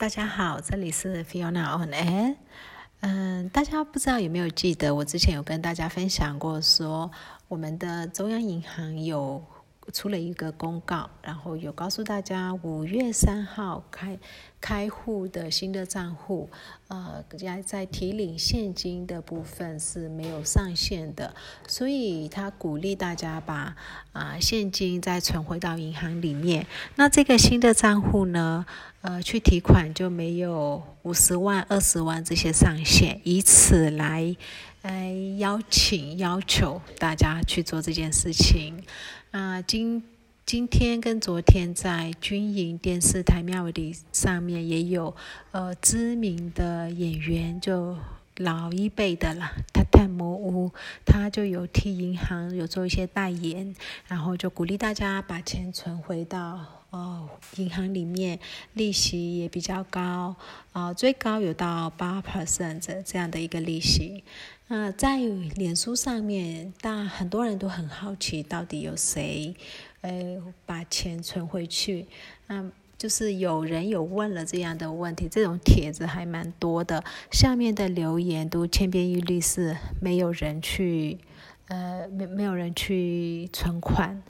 [0.00, 2.34] 大家好，这里是 Fiona on air。
[3.00, 7.10] 嗯，大家不知道有没有记得，我之前有跟大家分享过，说
[7.48, 9.44] 我们的中央银行有。
[9.92, 14.18] 出了一个公告，然后有告诉大家，五月三号开
[14.60, 16.48] 开户的新的账户，
[16.88, 21.34] 呃，在在提领现金的部分是没有上限的，
[21.66, 23.74] 所以他鼓励大家把
[24.12, 26.66] 啊现金再存回到银行里面。
[26.94, 28.66] 那这个新的账户呢，
[29.00, 34.36] 呃，去提款就没有五十万、二十万这些上限，以此来
[34.82, 38.82] 来邀请要求大家去做这件事情。
[39.30, 40.02] 啊，今
[40.46, 45.14] 今天跟昨天在军营电视台庙里上面也有
[45.52, 47.96] 呃知名的演员，就
[48.38, 50.72] 老一辈的了，他太模糊，
[51.04, 53.76] 他就有替银行有做一些代言，
[54.08, 58.40] 然后就鼓励大家把钱存回到哦银行里面，
[58.72, 60.34] 利息也比较高，
[60.72, 64.24] 啊最高有到八 percent 这样的一个利息。
[64.72, 65.16] 那在
[65.56, 69.52] 脸书上面，大很多人都很好奇，到底有谁，
[70.00, 72.06] 呃，把钱存回去？
[72.46, 81.18] 那就是有人有问了这样的问题，这种帖子还蛮多的，下面的留言都千篇一律，是没有人去。
[81.66, 84.20] 呃，没没有人去存款，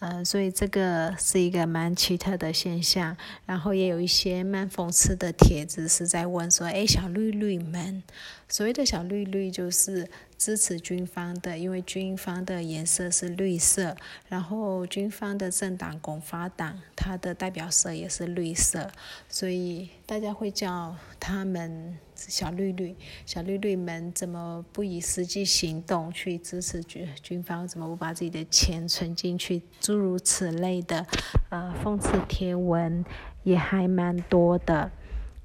[0.00, 3.16] 呃，所以这个是一个蛮奇特的现象。
[3.46, 8.02] 然后也有一些蛮讽刺的帖子是在问说：“哎，小绿绿们，
[8.50, 10.06] 所谓的小绿绿就是
[10.36, 13.96] 支持军方的，因为军方的颜色是绿色，
[14.28, 18.90] 然后军方的政党共发党，它的代表色也是绿色，
[19.28, 21.96] 所以大家会叫他们。”
[22.28, 27.66] 小绿绿，小绿绿们怎么不以实际行动去支持军军方？
[27.66, 29.62] 怎么不把自己的钱存进去？
[29.80, 31.06] 诸如此类的，
[31.48, 33.02] 呃，讽刺贴文
[33.42, 34.90] 也还蛮多的。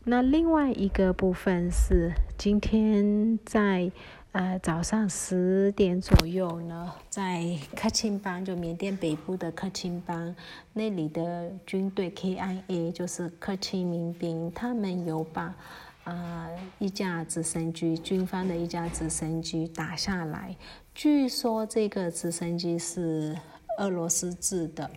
[0.08, 3.92] 那另外一个部分是，今天在
[4.34, 10.36] 呃早上十点左右呢，在克钦邦，就缅甸北部的克钦邦
[10.74, 15.56] 那里的军队 KIA，就是克钦民兵，他们有把。
[16.04, 20.56] 啊，一架直升机，军方的一架直升机打下来。
[20.94, 23.36] 据说这个直升机是
[23.80, 24.88] 俄罗斯制的，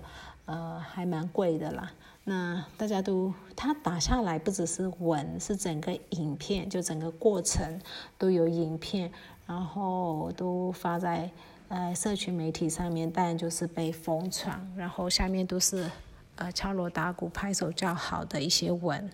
[0.45, 1.91] 呃，还蛮贵的啦。
[2.29, 7.81] 那大家都，他打下来不只是稳，是整个影片，就整个过程
[8.19, 9.11] 都有影片，
[9.47, 11.31] 然后都发在
[11.69, 15.91] 呃社群媒体上面，但就是被疯传，然后下面都是
[16.37, 19.11] 呃敲锣打鼓、拍手叫好的一些文。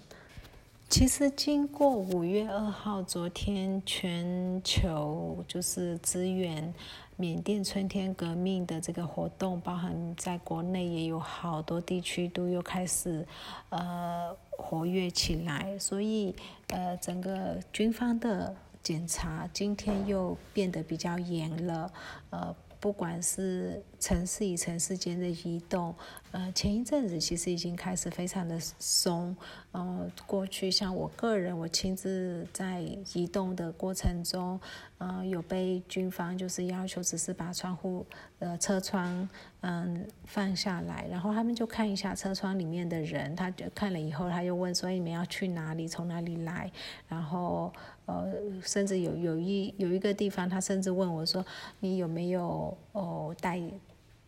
[0.88, 6.72] 其实经过五月二号，昨天全球就是支援
[7.16, 13.26] 缅甸春天革命的这个活动，包含在国内也有好多地区都又开始
[13.70, 16.34] 呃活跃起来，所以
[16.68, 21.92] 呃整个军方的检查今天又变得比较严了，
[22.30, 22.54] 呃。
[22.84, 25.94] 不管是城市与城市间的移动，
[26.32, 29.34] 呃，前一阵子其实已经开始非常的松，
[29.72, 32.82] 呃，过去像我个人，我亲自在
[33.14, 34.60] 移动的过程中，
[34.98, 38.04] 呃，有被军方就是要求只是把窗户，
[38.38, 39.26] 呃，车窗，
[39.62, 46.70] 嗯，放下来，然后他们就看一下车窗里面的人，他就看了以后，他又问说你们要去哪里，从哪里来，
[47.08, 47.72] 然后。
[48.06, 48.32] 呃，
[48.62, 51.44] 甚至有有一有一个地方，他甚至问我说
[51.80, 53.60] ：“你有没有哦带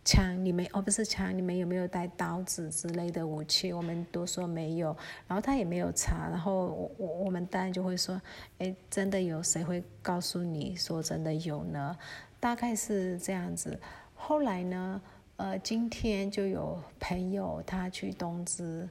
[0.04, 0.44] 枪？
[0.44, 4.96] 你没哦不是枪，你们有没有带刀子之类的武器？”我们都说没有，
[5.28, 8.20] 然后他也没有查，然后我我我们当然就会说
[8.58, 9.42] ：“哎，真的有？
[9.42, 11.96] 谁会告诉你说真的有呢？”
[12.40, 13.78] 大概是这样子。
[14.14, 15.02] 后来呢，
[15.36, 18.88] 呃，今天就有朋友他去东芝，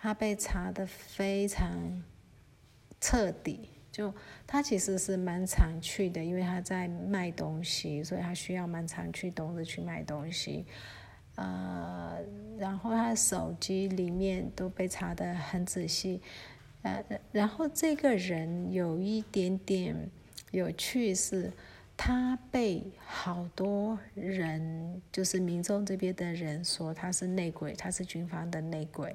[0.00, 2.02] 他被查的非常
[3.00, 3.68] 彻底。
[3.92, 4.12] 就
[4.46, 10.64] 他其实是蛮常去的，因为他在卖东西，所以他需要蛮常去东子去卖东西。
[11.36, 12.18] 呃，
[12.58, 16.20] 然后他手机里面都被查得很仔细。
[16.82, 20.10] 呃，然后这个人有一点点
[20.50, 21.52] 有趣是，
[21.96, 29.14] 他被好多人，就是民众这边的人说他是内鬼，他是军方的内鬼。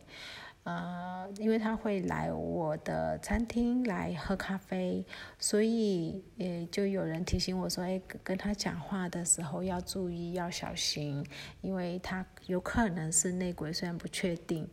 [0.67, 5.05] 呃，因为他会来我的餐厅来喝咖啡，
[5.39, 11.25] 所以也就有人提醒我说：“哎，跟他讲话的时候要注意，要小心，
[11.61, 14.67] 因为他有可能是内鬼，虽然不确定。”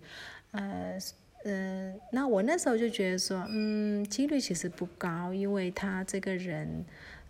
[0.50, 0.98] 呃，
[1.44, 6.84] 嗯，那我那时候就觉得说，嗯，几率其实不高，因为他这个人，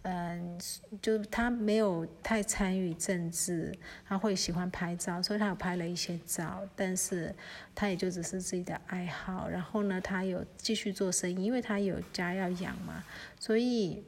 [0.05, 0.59] 嗯，
[1.03, 7.35] 就他没有太参与政治，他会喜欢拍照，所以他有拍了一些照，但是
[7.75, 9.49] 他也就只是自己的爱好。
[9.49, 13.05] 然后呢，他有继续做生意，因为他有家要养嘛，
[13.39, 14.05] 所以。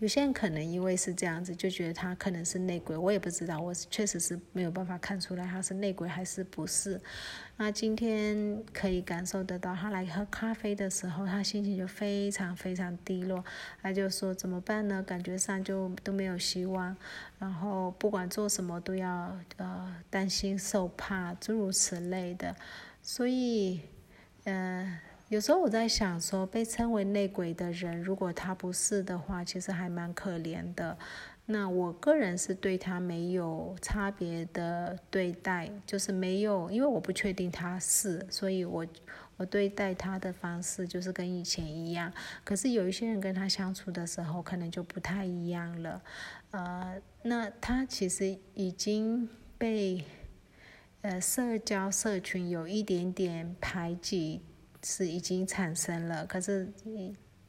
[0.00, 7.00] 有些人可能因为是这样子，就觉得他可能是内鬼，我也不知道，我确实是没有办法看出来他是内鬼还是不是。
[7.56, 13.44] 那今天可以感受得到，他来喝咖啡的时候，他心情就非常非常低落，
[13.80, 15.02] 他就说怎么办呢？
[15.02, 16.96] 感觉上就都没有希望，
[17.38, 22.56] 然后不管做什么都要呃担心受怕，诸如此类的，
[23.00, 23.80] 所以
[24.44, 24.98] 嗯。
[25.34, 30.96] 有时候我在想，说被称为内鬼的人，如果他不是的话，其实还蛮可怜的。
[31.46, 38.86] 那我个人是对他没有差别的对待，就是没有，因为我不确定他是，所以我
[39.36, 42.12] 我对待他的方式就是跟以前一样。
[42.44, 46.00] 可是有一些人跟他相处的时候，可能就不太一样了。
[46.52, 49.28] 呃，那他其实已经
[49.58, 50.04] 被
[51.02, 54.40] 呃社交社群有一点点排挤。
[54.84, 56.70] 是已经产生了，可是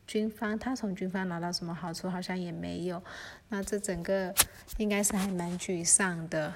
[0.08, 3.04] 军方他从军方拿到什么好处好像也没有，
[3.50, 4.34] 那这整个
[4.78, 6.54] 应该是还蛮沮丧的。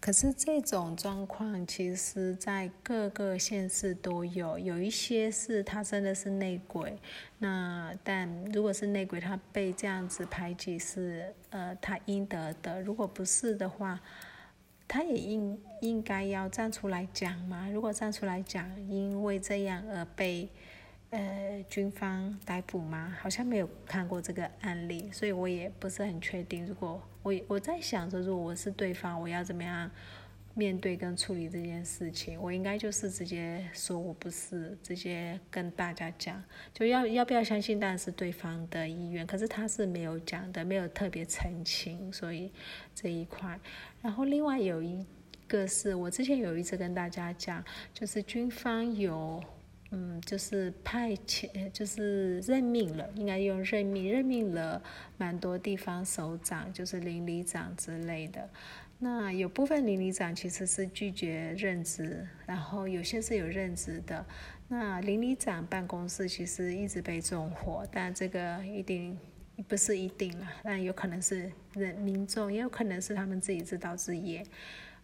[0.00, 6.98] 可是这种状况其实在各个县市都有，有一些是他真的是内鬼，
[7.38, 14.00] 那但如果是内鬼，他被这样子排挤是呃他应得的，如果不是的话。
[14.86, 17.68] 他也应应该要站出来讲嘛？
[17.70, 20.48] 如果站出来讲，因为这样而被
[21.10, 23.16] 呃军方逮捕吗？
[23.20, 26.66] 好像没有看过这个案例，所以我也不是很确定。
[26.66, 29.90] 如果我我在想着，如果我是对方，我要怎么样？
[30.54, 36.40] 面对跟处理这件事情，我应该就是直接说我不是，直接跟大家讲，
[36.72, 39.26] 就要要不要相信，当然是对方的意愿。
[39.26, 42.52] 可是他是没有讲的，没有特别澄清，所以
[42.94, 43.58] 这一块。
[44.00, 45.04] 然后另外有一
[45.48, 49.42] 个是我之前有一次跟大家讲，就是军方有，
[49.90, 54.80] 嗯，就是派遣，就是任命了，应该用任命，任命了
[55.18, 58.48] 蛮多地方首长，就是邻里长之类的。
[59.04, 64.24] 那有部分邻里长其实是拒绝任职，然后有些是有任职的。
[64.66, 69.18] 那邻里长办公室其实一直被纵火，但这个一定
[69.68, 74.42] 不是一定了，但有可能是人民众，也有可能是他们自己自导自演。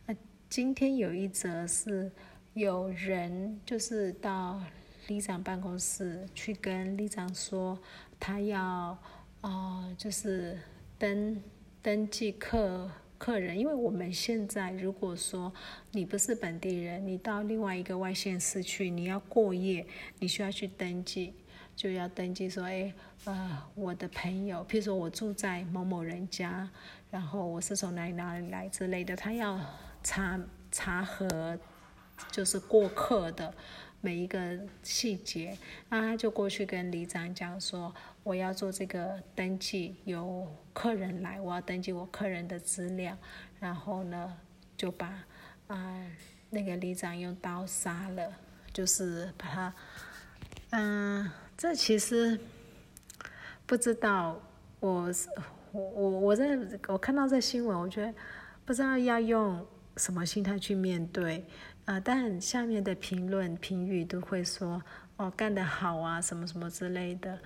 [0.07, 0.17] 那
[0.49, 2.11] 今天有一则是
[2.55, 4.63] 有人就是到
[5.09, 7.79] 里长办公室去跟里长说，
[8.19, 8.97] 他要
[9.43, 10.59] 啊就是
[10.99, 11.39] 登
[11.83, 12.91] 登记客。
[13.21, 15.53] 客人，因为我们现在如果说
[15.93, 19.87] 你不是本地人，你到另外一个外县市去，你要过夜，
[20.21, 21.35] 你需要去登记，
[21.77, 22.95] 就要登记说，哎，
[23.27, 26.67] 呃，我的朋友，譬如说我住在某某人家，
[27.11, 29.61] 然后我是从哪里哪里来之类的，他要
[30.03, 30.41] 查
[30.73, 31.59] 查核，
[32.33, 33.53] 就是过客的。
[34.03, 35.57] 每一个细节，
[35.89, 43.17] 那他就过去跟里长讲说，我要做这个登记，有客人来，我要登记我客人的资料，
[43.59, 44.39] 然后呢，
[44.77, 45.25] 就把
[45.67, 46.07] 啊
[46.49, 48.33] 那个里长用刀杀了，
[48.73, 49.75] 就是把他，
[50.71, 52.41] 嗯，这其实
[53.67, 54.41] 不知道，
[54.81, 55.13] 我
[55.73, 56.59] 我我我在
[56.89, 58.15] 我看到这新闻，我觉得
[58.65, 59.67] 不知道要用
[59.99, 61.45] 什么心态去面对。
[61.91, 64.81] 啊，但下面的评论评语都会说，
[65.17, 67.37] 哦，干得好啊，什么什么之类的。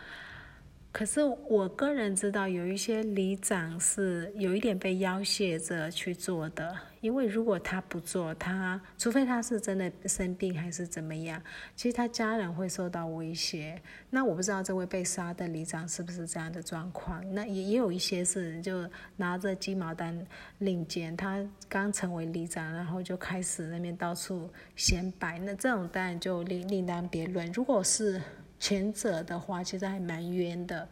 [0.94, 11.42] 可是我个人知道，有一些里长是有一点被要挟着去做的，因为如果他不做，他除非他是真的生病还是怎么样，
[11.74, 13.76] 其实他家人会受到威胁。
[14.08, 17.20] 那我不知道这位被杀的里长是不是这样的状况。
[17.34, 20.16] 那也也有一些是就拿着鸡毛掸
[20.58, 25.40] 领件，他刚成为里长，然后就开始那边到处显摆。
[25.40, 27.50] 那这种当然就另另当别论。
[27.50, 28.22] 如果是
[28.64, 30.88] 前者的话，其实还蛮冤的。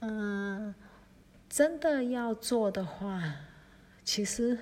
[0.00, 0.74] 嗯，
[1.46, 3.22] 真的要做的话，
[4.02, 4.58] 其实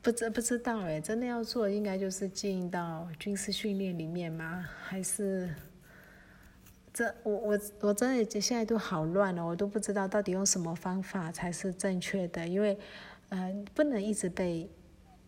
[0.00, 4.64] 不知不知道哎，真的要做，应该就是进到军事训练里面吗？
[4.80, 5.52] 还是
[6.94, 12.78] 这我我我真的现在都好乱了，我都不知道到底用什么方法才是正确的，因为
[13.30, 14.70] 嗯，不能一直被。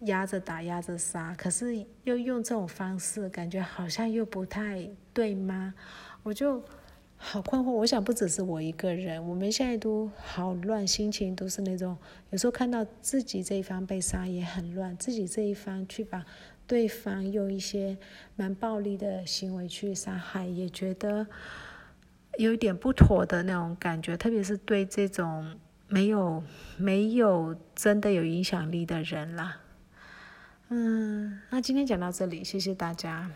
[0.00, 5.74] 压着打压着杀可是又用这种方式感觉好像又不太对吗？
[6.22, 6.62] 我就
[7.16, 11.98] 好困惑我想不只是我一个人我们现在都好乱心情都是那种
[12.30, 16.24] 有时候看到自己这一方被杀也很乱自己这一方去把
[16.66, 17.98] 对方用一些
[18.36, 21.26] 蛮暴力的行为去杀害也觉得
[22.38, 26.42] 有一点不妥的那种感觉特别是对这种没有
[26.78, 29.59] 没有真的有影响力的人啦。
[30.72, 33.28] 嗯那今天讲到这里谢谢大家。